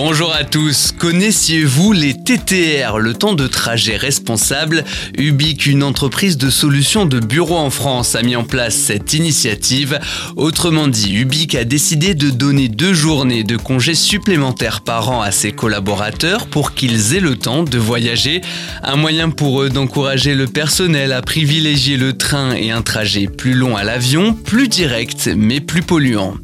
[0.00, 4.84] Bonjour à tous, connaissiez-vous les TTR, le temps de trajet responsable?
[5.18, 9.98] Ubique, une entreprise de solutions de bureau en France, a mis en place cette initiative.
[10.36, 15.32] Autrement dit, Ubique a décidé de donner deux journées de congés supplémentaires par an à
[15.32, 18.40] ses collaborateurs pour qu'ils aient le temps de voyager.
[18.84, 23.54] Un moyen pour eux d'encourager le personnel à privilégier le train et un trajet plus
[23.54, 26.34] long à l'avion, plus direct mais plus polluant.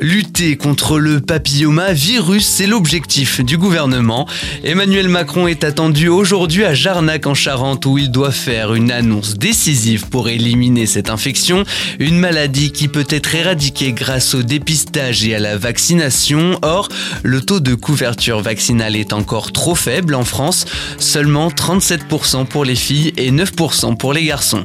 [0.00, 4.28] Lutter contre le papilloma virus, c'est l'objectif du gouvernement.
[4.62, 9.34] Emmanuel Macron est attendu aujourd'hui à Jarnac en Charente où il doit faire une annonce
[9.34, 11.64] décisive pour éliminer cette infection,
[11.98, 16.58] une maladie qui peut être éradiquée grâce au dépistage et à la vaccination.
[16.62, 16.88] Or,
[17.24, 20.64] le taux de couverture vaccinale est encore trop faible en France,
[20.98, 24.64] seulement 37% pour les filles et 9% pour les garçons.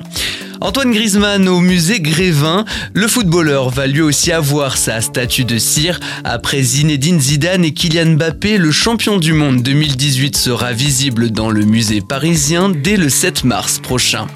[0.63, 2.63] Antoine Griezmann au musée Grévin.
[2.93, 5.99] Le footballeur va lui aussi avoir sa statue de cire.
[6.23, 11.65] Après Zinedine Zidane et Kylian Mbappé, le champion du monde 2018 sera visible dans le
[11.65, 14.27] musée parisien dès le 7 mars prochain.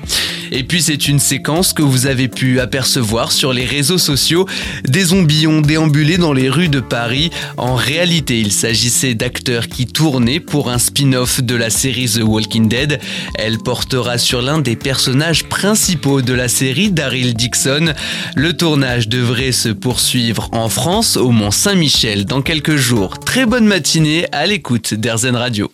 [0.51, 4.47] Et puis c'est une séquence que vous avez pu apercevoir sur les réseaux sociaux.
[4.87, 7.29] Des zombies ont déambulé dans les rues de Paris.
[7.57, 12.67] En réalité, il s'agissait d'acteurs qui tournaient pour un spin-off de la série The Walking
[12.67, 12.99] Dead.
[13.35, 17.93] Elle portera sur l'un des personnages principaux de la série, Daryl Dixon.
[18.35, 23.19] Le tournage devrait se poursuivre en France, au Mont Saint-Michel, dans quelques jours.
[23.19, 25.71] Très bonne matinée à l'écoute d'Airzen Radio.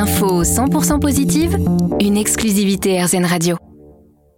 [0.00, 1.58] L'info 100% positive,
[2.00, 3.59] une exclusivité RZN Radio.